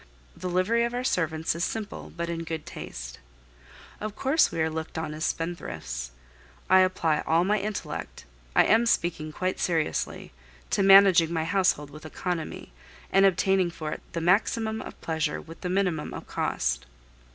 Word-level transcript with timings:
The 0.35 0.49
livery 0.49 0.83
of 0.83 0.95
our 0.95 1.03
servants 1.03 1.53
is 1.53 1.63
simple 1.63 2.11
but 2.17 2.27
in 2.27 2.43
good 2.43 2.65
taste. 2.65 3.19
Of 3.99 4.15
course 4.15 4.51
we 4.51 4.59
are 4.59 4.67
looked 4.67 4.97
on 4.97 5.13
as 5.13 5.23
spendthrifts. 5.25 6.09
I 6.71 6.79
apply 6.79 7.19
all 7.27 7.43
my 7.43 7.59
intellect 7.59 8.25
(I 8.55 8.63
am 8.65 8.87
speaking 8.87 9.31
quite 9.31 9.59
seriously) 9.59 10.31
to 10.71 10.81
managing 10.81 11.31
my 11.31 11.43
household 11.43 11.91
with 11.91 12.03
economy, 12.07 12.73
and 13.11 13.27
obtaining 13.27 13.69
for 13.69 13.91
it 13.91 14.01
the 14.13 14.21
maximum 14.21 14.81
of 14.81 14.99
pleasure 15.01 15.39
with 15.39 15.61
the 15.61 15.69
minimum 15.69 16.15
of 16.15 16.25
cost. 16.25 16.87